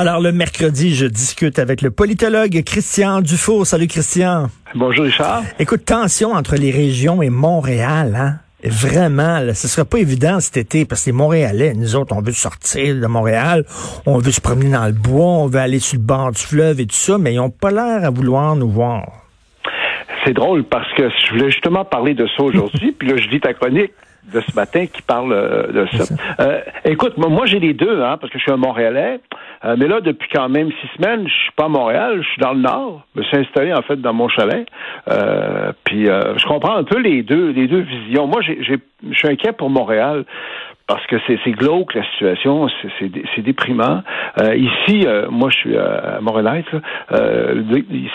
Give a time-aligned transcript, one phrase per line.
[0.00, 3.66] Alors, le mercredi, je discute avec le politologue Christian Dufour.
[3.66, 4.46] Salut, Christian.
[4.74, 5.42] Bonjour, Richard.
[5.58, 8.36] Écoute, tension entre les régions et Montréal, hein?
[8.64, 12.22] Vraiment, là, ce sera pas évident cet été parce que les Montréalais, nous autres, on
[12.22, 13.66] veut sortir de Montréal,
[14.06, 16.80] on veut se promener dans le bois, on veut aller sur le bord du fleuve
[16.80, 19.06] et tout ça, mais ils ont pas l'air à vouloir nous voir.
[20.24, 23.40] C'est drôle parce que je voulais justement parler de ça aujourd'hui, puis là, je lis
[23.40, 23.92] ta chronique
[24.32, 26.14] de ce matin qui parle euh, de ça.
[26.40, 29.20] Euh, écoute, moi, j'ai les deux, hein, parce que je suis un Montréalais.
[29.64, 32.40] Euh, mais là, depuis quand même six semaines, je suis pas à Montréal, je suis
[32.40, 33.02] dans le Nord.
[33.14, 34.66] Je me suis installé en fait dans mon chalet.
[35.84, 38.26] puis je comprends un peu les deux, les deux visions.
[38.26, 38.76] Moi, je
[39.12, 40.24] suis inquiet pour Montréal
[40.90, 42.66] parce que c'est glauque la situation,
[42.98, 44.02] c'est déprimant.
[44.40, 46.64] Euh, ici, euh, moi je suis à Montréal,
[47.12, 47.62] euh,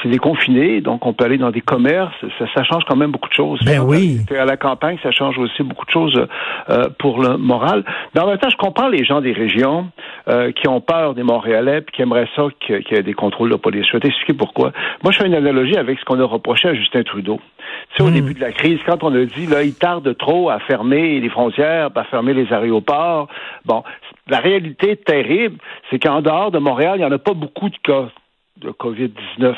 [0.03, 3.29] c'est déconfiné, donc on peut aller dans des commerces, ça, ça change quand même beaucoup
[3.29, 3.61] de choses.
[3.63, 4.19] Ben oui.
[4.37, 6.27] À la campagne, ça change aussi beaucoup de choses
[6.69, 7.85] euh, pour le moral.
[8.13, 9.87] Mais en même temps, je comprends les gens des régions
[10.55, 13.57] qui ont peur des Montréalais puis qui aimeraient ça qu'il y ait des contrôles de
[13.57, 13.85] police.
[13.85, 14.71] Je vais t'expliquer pourquoi.
[15.03, 17.39] Moi, je fais une analogie avec ce qu'on a reproché à Justin Trudeau.
[17.91, 18.13] Tu sais, au hmm.
[18.13, 21.29] début de la crise, quand on a dit, là, il tarde trop à fermer les
[21.29, 23.83] frontières, à fermer les bon,
[24.27, 25.57] la réalité terrible,
[25.89, 28.09] c'est qu'en dehors de Montréal, il n'y en a pas beaucoup de cas
[28.57, 29.55] de COVID-19.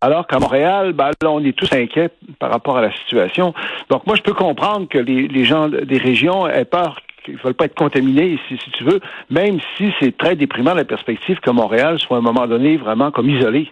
[0.00, 3.52] Alors qu'à Montréal, ben, là, on est tous inquiets par rapport à la situation.
[3.90, 7.54] Donc, moi, je peux comprendre que les, gens des régions aient peur qu'ils ne veulent
[7.54, 11.50] pas être contaminés, si, si tu veux, même si c'est très déprimant la perspective que
[11.50, 13.70] Montréal soit à un moment donné vraiment comme isolé.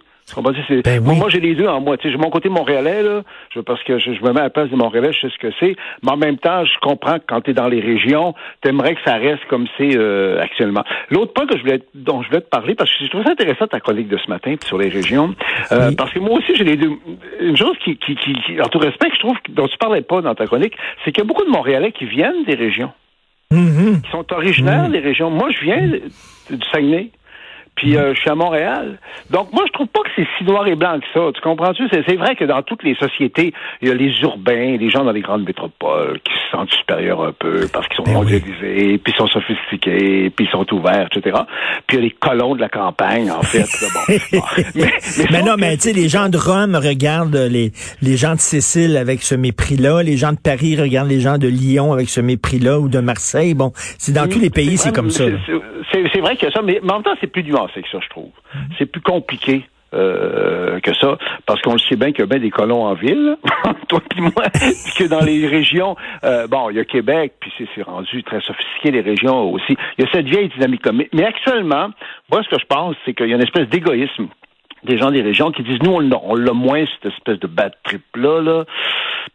[0.83, 1.97] Ben moi, j'ai les deux en moi.
[2.03, 3.23] J'ai mon côté montréalais, là,
[3.67, 5.77] parce que je, me mets à la place des Montréalais, je sais ce que c'est.
[6.03, 8.95] Mais en même temps, je comprends que quand tu es dans les régions, tu aimerais
[8.95, 10.84] que ça reste comme c'est euh, actuellement.
[11.11, 13.31] L'autre point que je voulais, dont je voulais te parler, parce que je trouve ça
[13.31, 15.34] intéressant ta collègue de ce matin sur les régions,
[15.73, 16.91] euh, parce que moi aussi, j'ai les deux.
[17.41, 20.34] Une chose qui, qui, qui, en tout respect, je trouve, dont tu parlais pas dans
[20.34, 22.92] ta chronique, c'est qu'il y a beaucoup de Montréalais qui viennent des régions.
[23.53, 24.03] Mm-hmm.
[24.03, 24.92] Qui sont originaires mm-hmm.
[24.92, 25.31] des régions.
[25.31, 27.11] Moi, je viens du Saguenay.
[27.81, 28.98] Puis euh, je suis à Montréal.
[29.31, 31.33] Donc moi, je trouve pas que c'est si noir et blanc que ça.
[31.34, 31.89] Tu comprends-tu?
[31.91, 35.12] C'est vrai que dans toutes les sociétés, il y a les urbains, les gens dans
[35.12, 39.14] les grandes métropoles qui se sentent supérieurs un peu parce qu'ils sont ben mondialisés, puis
[39.14, 41.39] ils sont sophistiqués, puis ils sont ouverts, etc.
[41.86, 43.64] Puis il y a les colons de la campagne, en fait.
[45.30, 48.98] mais, non, mais tu sais, les gens de Rome regardent les, les gens de Sicile
[48.98, 50.02] avec ce mépris-là.
[50.02, 53.55] Les gens de Paris regardent les gens de Lyon avec ce mépris-là ou de Marseille.
[53.55, 55.24] Bon, c'est dans tous les pays, c'est comme ça.
[55.92, 57.98] C'est vrai qu'il y a ça, mais en même temps, c'est plus nuancé que ça,
[58.02, 58.30] je trouve.
[58.78, 59.64] C'est plus compliqué.
[59.92, 62.95] Euh, que ça, parce qu'on le sait bien qu'il y a bien des colons en
[62.95, 63.36] ville,
[63.89, 64.30] toi et moi,
[64.96, 68.92] que dans les régions, euh, bon, il y a Québec, puis c'est rendu très sophistiqué,
[68.92, 69.77] les régions aussi.
[69.98, 70.92] Il y a cette vieille dynamique-là.
[70.92, 71.89] Mais, mais, actuellement,
[72.30, 74.29] moi, ce que je pense, c'est qu'il y a une espèce d'égoïsme
[74.85, 78.41] des gens des régions qui disent, nous, on l'a moins, cette espèce de bad trip-là,
[78.42, 78.64] là.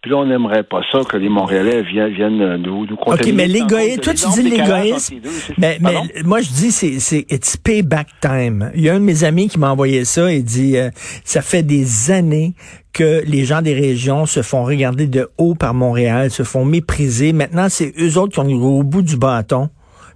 [0.01, 3.47] Puis là, on n'aimerait pas ça que les Montréalais viennent, viennent nous, nous OK, mais
[3.47, 5.15] l'égoïsme, toi, tu dis l'égoïsme.
[5.57, 8.71] Mais, mais moi, je dis, c'est, c'est, it's payback time.
[8.75, 10.89] Il y a un de mes amis qui m'a envoyé ça et dit, euh,
[11.23, 12.53] ça fait des années
[12.93, 17.33] que les gens des régions se font regarder de haut par Montréal, se font mépriser.
[17.33, 19.69] Maintenant, c'est eux autres qui ont au bout du bâton,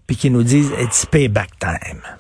[0.08, 2.19] puis qui nous disent, it's payback time.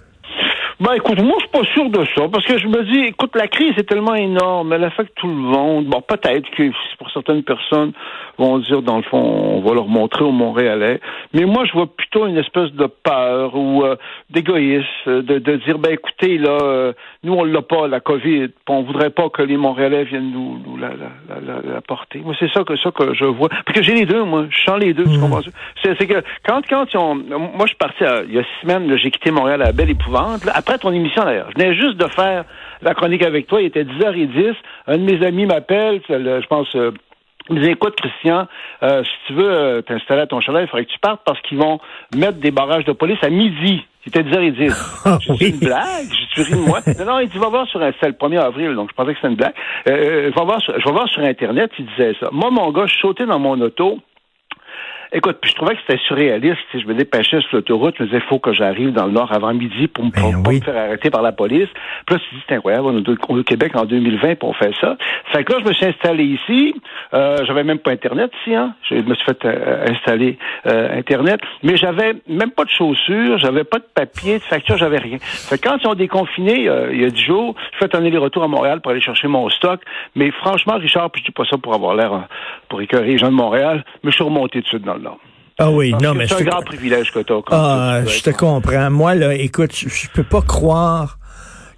[0.79, 3.35] Ben écoute, moi je suis pas sûr de ça, parce que je me dis, écoute,
[3.35, 5.88] la crise est tellement énorme, elle affecte tout le monde.
[5.88, 7.91] Bon, peut-être que pour certaines personnes
[8.38, 11.01] vont dire, dans le fond, on va leur montrer au Montréalais.
[11.34, 13.97] Mais moi, je vois plutôt une espèce de peur ou euh,
[14.29, 18.84] d'égoïsme, de, de, dire, ben écoutez, là, euh, nous on l'a pas, la COVID, on
[18.84, 22.19] voudrait pas que les Montréalais viennent nous, nous la, la, la, la, porter.
[22.19, 23.50] Moi, c'est ça que ça que je vois.
[23.50, 25.41] Parce que j'ai les deux, moi, je sens les deux, tu mmh.
[25.84, 28.96] C'est que quand quand ils ont, moi je suis parti il y a six semaines,
[28.97, 31.50] j'ai quitté Montréal à la belle épouvante après ton émission d'ailleurs.
[31.50, 32.46] Je venais juste de faire
[32.81, 34.56] la chronique avec toi, il était 10h10.
[34.88, 36.91] Un de mes amis m'appelle, je pense, euh,
[37.50, 38.47] il me dit, écoute, Christian,
[38.84, 41.41] euh, si tu veux euh, t'installer à ton chalet, il faudrait que tu partes parce
[41.41, 41.79] qu'ils vont
[42.16, 43.84] mettre des barrages de police à midi.
[44.03, 44.74] C'était 10h10.
[45.06, 45.50] Ah, oui.
[45.50, 46.08] une blague?
[46.35, 46.79] Je suis de moi?
[47.00, 49.13] Non, non, il dit, va voir sur un, c'était le 1er avril, donc je pensais
[49.13, 49.53] que c'était une blague.
[49.88, 52.29] Euh, va voir je vais voir sur Internet, il disait ça.
[52.31, 54.00] Moi, mon gars, je sautais dans mon auto,
[55.12, 56.59] Écoute, puis je trouvais que c'était surréaliste.
[56.72, 59.12] Si je me dépêchais sur l'autoroute, je me disais, il faut que j'arrive dans le
[59.12, 61.67] Nord avant midi pour me, ben me faire arrêter par la police.
[62.06, 64.97] Puis là, tu dis, c'est incroyable, on est au Québec en 2020 pour faire ça.
[65.32, 66.76] Fait que là, je me suis installé ici.
[67.16, 68.76] Euh, j'avais même pas Internet ici, hein.
[68.84, 71.40] Je me suis fait euh, installer euh, Internet.
[71.64, 75.17] Mais j'avais même pas de chaussures, j'avais pas de papier, de facture, j'avais rien.
[75.20, 78.06] Fait que quand ils ont déconfiné, euh, il y a dix jours, je fais un
[78.06, 79.82] aller-retour à Montréal pour aller chercher mon stock.
[80.16, 82.28] Mais franchement, Richard, puis je dis pas ça pour avoir l'air,
[82.67, 84.98] pour écœurer les gens de Montréal, mais je suis remonté tout de suite dans
[85.61, 87.41] ah oui, non, mais c'est un grand privilège que tu as.
[87.51, 88.90] Ah, je te comprends.
[88.90, 91.19] Moi, là, écoute, je, peux pas croire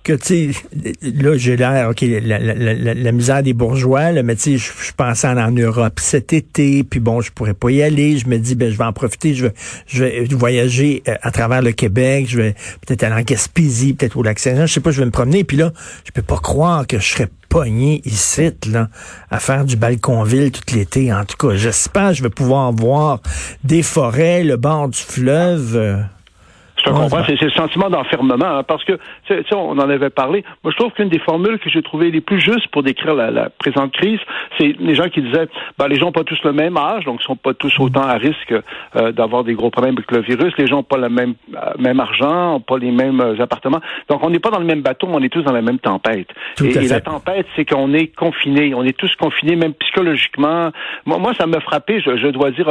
[0.03, 2.53] que, tu sais, là, j'ai l'air, OK, la, la,
[2.93, 6.83] la, misère des bourgeois, là, mais tu sais, je, pensais en, en Europe cet été,
[6.83, 8.19] puis bon, je pourrais pas y aller.
[8.19, 9.53] Je me dis, ben, je vais en profiter, je vais,
[9.87, 14.15] je vais voyager euh, à travers le Québec, je vais peut-être aller en Gaspésie, peut-être
[14.15, 15.73] au Lac-Saint-Jean, je sais pas, je vais me promener, puis là,
[16.05, 18.87] je peux pas croire que je serais pogné ici, là,
[19.29, 21.11] à faire du balconville tout l'été.
[21.11, 23.19] En tout cas, j'espère je vais pouvoir voir
[23.65, 26.05] des forêts, le bord du fleuve.
[26.87, 28.93] Euh, je te comprends, c'est le sentiment d'enfermement, hein, parce que,
[29.27, 30.43] tu sais, on en avait parlé.
[30.63, 33.49] Moi, je trouve qu'une des formules que j'ai trouvées les plus justes pour décrire la,
[33.49, 34.19] présente crise,
[34.57, 35.47] c'est les gens qui disaient,
[35.77, 38.01] ben, les gens n'ont pas tous le même âge, donc ils sont pas tous autant
[38.01, 38.53] à risque
[38.95, 40.53] euh, d'avoir des gros problèmes avec le virus.
[40.57, 43.81] Les gens n'ont pas le même, euh, même argent, n'ont pas les mêmes euh, appartements.
[44.09, 46.27] Donc, on n'est pas dans le même bateau, on est tous dans la même tempête.
[46.63, 48.73] et, la tempête, c'est qu'on est confinés.
[48.73, 50.71] On est tous confinés, même psychologiquement.
[51.05, 52.67] Moi, moi ça m'a frappé, je, je dois dire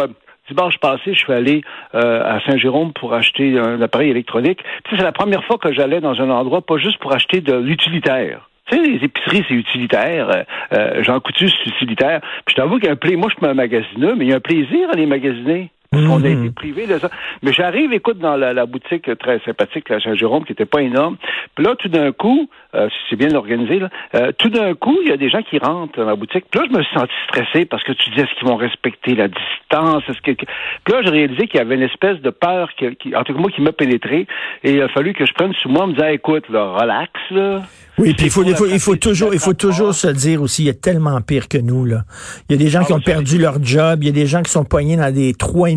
[0.51, 1.63] Dimanche passé, je suis allé
[1.95, 4.61] euh, à Saint-Jérôme pour acheter un appareil électronique.
[4.91, 8.49] c'est la première fois que j'allais dans un endroit, pas juste pour acheter de l'utilitaire.
[8.67, 10.29] Tu sais, les épiceries, c'est utilitaire.
[10.29, 10.43] Euh,
[10.73, 12.21] euh Jean Coutu, c'est utilitaire.
[12.45, 13.19] Puis je t'avoue qu'il y a un plaisir.
[13.19, 15.71] Moi, je suis un magasineux, mais il y a un plaisir à les magasiner.
[15.93, 16.45] Parce qu'on a mhm.
[16.45, 17.11] été privé de ça.
[17.43, 21.17] Mais j'arrive, écoute, dans la, boutique très sympathique à Saint-Jérôme, qui était pas énorme.
[21.57, 25.09] Puis là, tout d'un coup, euh, c'est bien organisé, là, euh, tout d'un coup, il
[25.09, 26.45] y a des gens qui rentrent dans la boutique.
[26.49, 29.17] Puis là, je me suis senti stressé parce que tu dis, est-ce qu'ils vont respecter
[29.17, 30.05] la distance?
[30.09, 30.31] Est-ce que...
[30.31, 33.35] Puis là, j'ai réalisé qu'il y avait une espèce de peur, qui, qui, en tout
[33.35, 34.29] cas, moi, qui m'a pénétré.
[34.63, 37.63] Et il a fallu que je prenne sous moi, me dire, écoute, là, relax, là.
[38.01, 40.63] Oui, puis il faut, il faut, il faut toujours, il faut toujours se dire aussi,
[40.63, 42.05] il y a tellement pire que nous là.
[42.49, 44.27] Il y a des gens ah, qui ont perdu leur job, il y a des
[44.27, 45.69] gens qui sont poignés dans des trois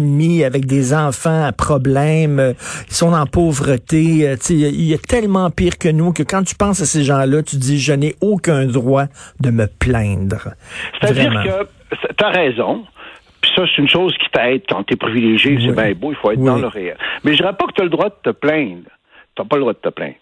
[0.44, 2.54] avec des enfants à problème, euh,
[2.88, 4.28] ils sont en pauvreté.
[4.28, 7.44] Euh, il y a tellement pire que nous que quand tu penses à ces gens-là,
[7.44, 9.06] tu dis, je n'ai aucun droit
[9.40, 10.50] de me plaindre.
[11.02, 12.86] C'est-à-dire que tu as raison.
[13.42, 16.16] Puis ça, c'est une chose qui t'aide quand tu es privilégié, c'est bien beau, il
[16.16, 16.98] faut être dans le réel.
[17.24, 18.90] Mais je dirais pas que tu as le droit de te plaindre.
[19.36, 20.16] Tu pas le droit de te plaindre.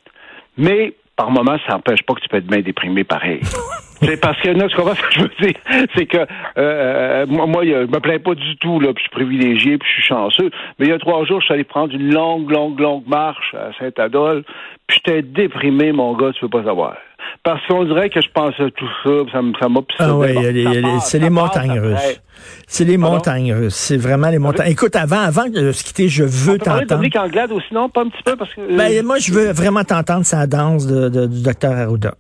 [0.58, 3.42] Mais par moment, ça n'empêche pas que tu peux être bien déprimé pareil.
[4.02, 5.54] c'est parce que, non, tu comprends ce que je veux dire?
[5.96, 6.26] C'est que, euh,
[6.58, 9.88] euh moi, moi, je me plains pas du tout, là, puis je suis privilégié, puis
[9.88, 10.50] je suis chanceux.
[10.80, 13.54] Mais il y a trois jours, je suis allé prendre une longue, longue, longue marche
[13.54, 14.54] à Saint-Adolphe, puis
[14.92, 16.96] j'étais déprimé, mon gars, tu peux pas savoir
[17.44, 20.66] parce qu'on dirait que je pense à tout ça, ça, ça m'a Ah oui,
[21.02, 22.22] c'est les montagnes russes.
[22.68, 23.76] C'est les montagnes russes.
[23.76, 24.72] C'est vraiment les montagnes.
[24.72, 26.86] Écoute, avant, avant de se quitter, je veux t'entendre.
[26.86, 27.90] Dominique Anglade aussi, non?
[27.90, 28.36] Pas un petit peu?
[28.36, 32.14] Parce que, ben, euh, moi, je veux vraiment t'entendre sa danse de, du docteur Arruda.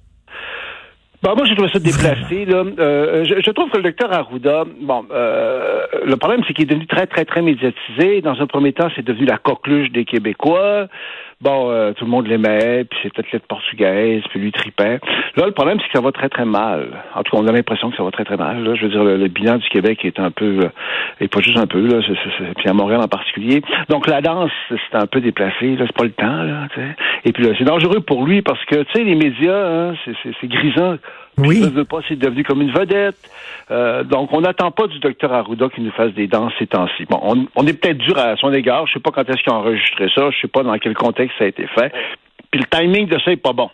[1.23, 2.45] Ben, moi, j'ai trouvé ça déplacé.
[2.45, 2.63] Là.
[2.79, 6.87] Euh, je, trouve que le docteur Arruda, bon, euh, le problème, c'est qu'il est devenu
[6.87, 8.21] très, très, très médiatisé.
[8.21, 10.87] Dans un premier temps, c'est devenu la coqueluche des Québécois.
[11.41, 14.99] Bon, euh, tout le monde l'aimait, puis c'est peut-être portugaise, puis lui tripait.
[15.35, 16.89] Là, le problème, c'est que ça va très, très mal.
[17.15, 18.63] En tout cas, on a l'impression que ça va très, très mal.
[18.63, 18.75] Là.
[18.75, 20.69] Je veux dire, le, bilan du Québec est un peu,
[21.19, 21.99] et pas juste un peu, là,
[22.55, 23.63] puis à Montréal en particulier.
[23.89, 26.67] Donc, la danse, c'est un peu déplacé, là, c'est pas le temps, là,
[27.25, 30.97] Et puis, c'est dangereux pour lui parce que, tu sais, les médias, hein, c'est grisant.
[31.37, 31.61] Oui.
[31.63, 33.17] Je veux pas, c'est devenu comme une vedette.
[33.71, 37.05] Euh, donc, on n'attend pas du docteur Arruda qu'il nous fasse des danses ces temps-ci.
[37.05, 38.85] Bon, on, on est peut-être dur à son égard.
[38.87, 40.29] Je sais pas quand est-ce qu'il a enregistré ça.
[40.29, 41.91] Je sais pas dans quel contexte ça a été fait.
[42.51, 43.69] Puis le timing de ça est pas bon.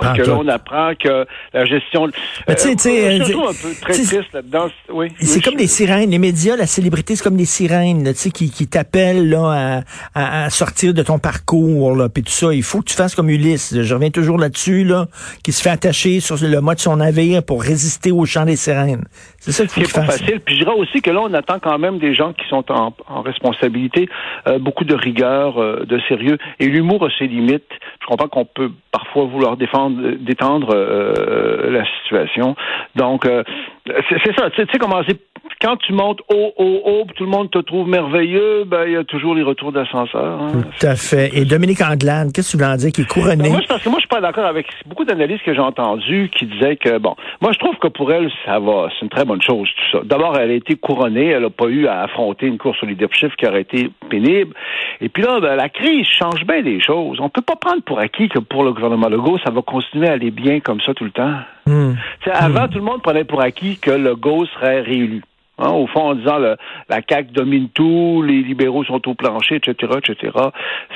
[0.00, 2.08] Parce que là, on apprend que la gestion.
[2.48, 4.68] Mais tu sais, euh, un peu très triste là-dedans.
[4.90, 5.08] Oui.
[5.20, 6.10] C'est comme des sirènes.
[6.10, 10.44] Les médias, la célébrité, c'est comme des sirènes, tu sais, qui, qui t'appellent là à,
[10.44, 12.52] à, sortir de ton parcours, là, puis tout ça.
[12.52, 13.74] Il faut que tu fasses comme Ulysse.
[13.80, 15.06] Je reviens toujours là-dessus, là,
[15.42, 18.56] qui se fait attacher sur le mât de son navire pour résister au chant des
[18.56, 19.04] sirènes.
[19.38, 20.40] C'est ça qu'il faut tu pas facile.
[20.40, 22.94] Puis je dirais aussi que là, on attend quand même des gens qui sont en,
[23.06, 24.08] en responsabilité,
[24.48, 26.38] euh, beaucoup de rigueur, euh, de sérieux.
[26.60, 27.68] Et l'humour a ses limites.
[28.00, 32.56] Je comprends qu'on peut parfois vouloir défendre, détendre euh, la situation.
[32.96, 33.42] Donc, euh,
[33.86, 34.50] c'est ça.
[34.50, 35.18] Tu sais comment c'est
[35.60, 38.96] quand tu montes haut, haut, haut, tout le monde te trouve merveilleux, ben il y
[38.96, 40.42] a toujours les retours d'ascenseur.
[40.42, 40.52] Hein.
[40.78, 41.30] Tout à fait.
[41.34, 43.44] Et Dominique Anglade, qu'est-ce que tu veux en dire qui est couronné?
[43.44, 46.30] Ben, moi, parce que moi, je suis pas d'accord avec beaucoup d'analystes que j'ai entendus
[46.36, 48.88] qui disaient que, bon, moi, je trouve que pour elle, ça va.
[48.92, 50.04] C'est une très bonne chose, tout ça.
[50.04, 51.28] D'abord, elle a été couronnée.
[51.28, 54.54] Elle n'a pas eu à affronter une course au leadership qui aurait été pénible.
[55.00, 57.18] Et puis là, ben, la crise change bien des choses.
[57.20, 60.12] On peut pas prendre pour acquis que pour le gouvernement Legault, ça va continuer à
[60.12, 61.34] aller bien comme ça tout le temps.
[61.66, 61.94] Hmm.
[62.30, 62.70] Avant, hmm.
[62.70, 65.22] tout le monde prenait pour acquis que Legault serait réélu.
[65.56, 66.56] Hein, au fond, en disant le,
[66.88, 70.32] la CAQ domine tout, les libéraux sont au plancher, etc., etc.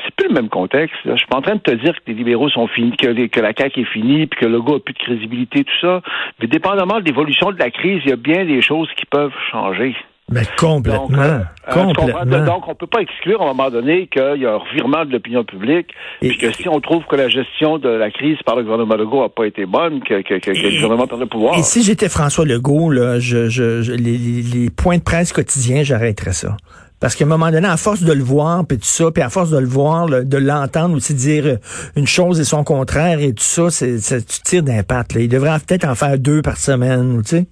[0.05, 0.97] C'est plus le même contexte.
[1.05, 3.41] Je suis pas en train de te dire que les libéraux sont finis, que, que
[3.41, 6.01] la CAQ est finie, puis que le gars a plus de crédibilité, tout ça.
[6.41, 9.35] Mais dépendamment de l'évolution de la crise, il y a bien des choses qui peuvent
[9.53, 9.95] changer.
[10.31, 11.09] Mais complètement.
[11.09, 11.41] Donc, euh,
[11.73, 12.45] complètement.
[12.45, 15.13] donc, on peut pas exclure à un moment donné qu'il y a un revirement de
[15.13, 15.89] l'opinion publique,
[16.21, 19.23] et que si on trouve que la gestion de la crise par le gouvernement Legault
[19.23, 21.59] a pas été bonne, que, que, que, le gouvernement perd le pouvoir.
[21.59, 26.35] Et si j'étais François Legault, là, je, je, les, les, points de presse quotidiens, j'arrêterais
[26.35, 26.57] ça.
[27.01, 29.31] Parce qu'à un moment donné, à force de le voir, puis tout ça, puis à
[29.31, 31.59] force de le voir, de l'entendre aussi dire
[31.97, 35.17] une chose et son contraire et tout ça, c'est, tu tires d'impact.
[35.19, 37.47] Il devrait peut-être en faire deux par semaine, tu sais.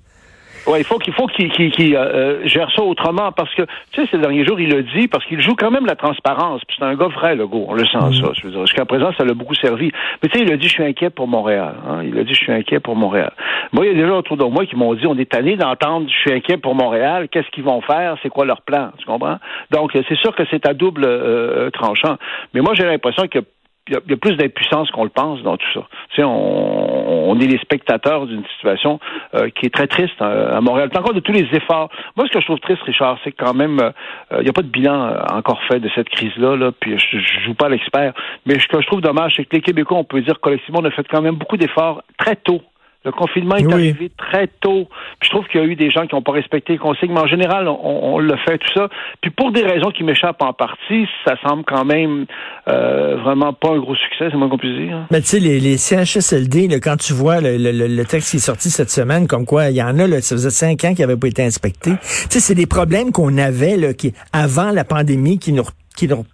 [0.66, 4.08] Ouais, il faut qu'il faut qu'il euh, euh, gère ça autrement parce que tu sais
[4.10, 6.62] ces derniers jours il le dit parce qu'il joue quand même la transparence.
[6.66, 8.14] Puis c'est un gars vrai le go, on le sent mm.
[8.14, 8.32] ça.
[8.34, 9.92] Je veux dire jusqu'à présent ça l'a beaucoup servi.
[10.22, 11.74] Mais tu sais il a dit je suis inquiet pour Montréal.
[11.88, 12.02] Hein?
[12.04, 13.32] Il a dit je suis inquiet pour Montréal.
[13.72, 15.56] Moi il y a des gens autour de moi qui m'ont dit on est tanné
[15.56, 17.28] d'entendre je suis inquiet pour Montréal.
[17.30, 19.38] Qu'est-ce qu'ils vont faire C'est quoi leur plan Tu comprends?
[19.70, 22.16] Donc c'est sûr que c'est à double euh, tranchant.
[22.54, 23.38] Mais moi j'ai l'impression que
[23.88, 25.86] il y, a, plus d'impuissance qu'on le pense dans tout ça.
[26.10, 28.98] Tu sais, on, on est les spectateurs d'une situation
[29.34, 30.90] euh, qui est très triste hein, à Montréal.
[30.90, 31.88] Tant de tous les efforts.
[32.16, 33.90] Moi, ce que je trouve triste, Richard, c'est quand même, euh,
[34.38, 36.56] il n'y a pas de bilan euh, encore fait de cette crise-là.
[36.56, 38.12] Là, puis je, je joue pas l'expert,
[38.44, 40.84] mais ce que je trouve dommage, c'est que les Québécois, on peut dire collectivement, on
[40.84, 42.62] a fait quand même beaucoup d'efforts très tôt
[43.06, 44.88] le confinement est arrivé très tôt.
[45.20, 47.12] Puis je trouve qu'il y a eu des gens qui n'ont pas respecté les consignes,
[47.12, 48.88] mais en général, on, le fait, tout ça.
[49.20, 52.26] Puis pour des raisons qui m'échappent en partie, ça semble quand même
[52.68, 55.06] euh, vraiment pas un gros succès, c'est moins qu'on puisse dire.
[55.12, 58.90] Mais tu sais, les, les, CHSLD, quand tu vois le, texte qui est sorti cette
[58.90, 61.28] semaine, comme quoi il y en a, là, ça faisait cinq ans qui n'avaient pas
[61.28, 61.92] été inspectés.
[61.92, 65.64] Tu sais, c'est des problèmes qu'on avait là, qui, avant la pandémie qui nous,
[65.96, 66.24] qui nous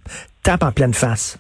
[0.43, 1.39] tapent en pleine face.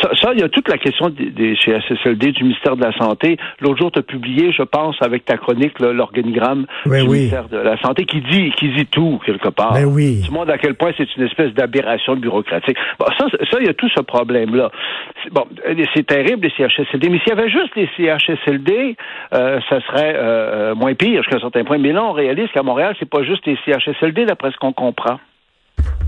[0.00, 3.36] Ça, il y a toute la question des, CHSLD, du ministère de la Santé.
[3.60, 7.80] L'autre jour, tu as publié, je pense, avec ta chronique, l'organigramme du ministère de la
[7.80, 9.72] Santé qui dit, qui dit tout, quelque part.
[9.72, 10.22] Ben oui.
[10.24, 12.76] Tu montres à quel point c'est une espèce d'aberration bureaucratique.
[12.98, 14.70] Bon, ça, ça, il y a tout ce problème-là.
[15.32, 15.46] Bon,
[15.94, 17.08] c'est terrible, les CHSLD.
[17.08, 18.96] Mais s'il y avait juste les CHSLD,
[19.34, 21.78] euh, ça serait euh, moins pire jusqu'à un certain point.
[21.78, 25.18] Mais là, on réalise qu'à Montréal, c'est pas juste les CHSLD, d'après ce qu'on comprend.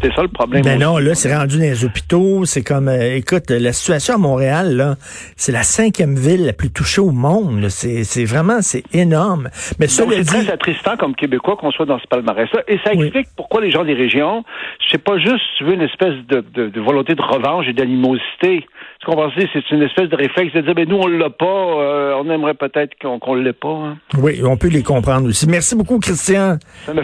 [0.02, 0.62] C'est ça le problème.
[0.62, 2.44] Ben non, là, c'est rendu dans les hôpitaux.
[2.44, 4.94] C'est comme, euh, écoute, la situation à Montréal, là,
[5.36, 7.68] c'est la cinquième ville la plus touchée au monde.
[7.68, 9.50] C'est vraiment, c'est énorme.
[9.78, 12.62] Mais c'est très attristant comme Québécois qu'on soit dans ce palmarès-là.
[12.68, 14.44] Et ça explique pourquoi les gens des régions,
[14.90, 18.66] c'est pas juste, tu veux, une espèce de, de volonté de revanche et d'animosité
[19.00, 21.46] ce qu'on va c'est une espèce de réflexe de dire, ben nous, on l'a pas,
[21.46, 23.68] euh, on aimerait peut-être qu'on ne l'ait pas.
[23.68, 23.96] Hein.
[24.18, 25.48] Oui, on peut les comprendre aussi.
[25.48, 26.58] Merci beaucoup, Christian.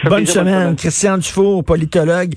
[0.05, 0.77] bonne, semaine.
[0.77, 2.35] Christian Dufour, politologue.